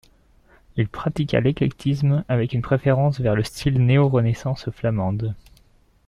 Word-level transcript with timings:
Il 0.77 0.87
pratiqua 0.87 1.41
l'éclectisme 1.41 2.23
avec 2.27 2.53
une 2.53 2.63
préférence 2.63 3.19
vers 3.19 3.35
le 3.35 3.43
style 3.43 3.85
néo-Renaissance 3.85 4.67
flamande. 4.71 5.35